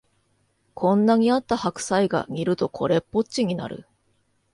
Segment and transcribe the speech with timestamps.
[0.73, 3.87] こんなにあった白菜が煮るとこれっぽっちになる